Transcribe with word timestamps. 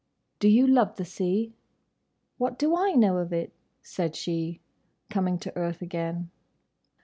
"Do 0.39 0.47
you 0.47 0.65
love 0.65 0.95
the 0.95 1.05
sea?" 1.05 1.53
"What 2.39 2.57
do 2.57 2.75
I 2.75 2.93
know 2.93 3.17
of 3.17 3.31
it?" 3.31 3.53
said 3.83 4.15
she, 4.15 4.59
coming 5.11 5.37
to 5.37 5.55
earth 5.55 5.83
again. 5.83 6.31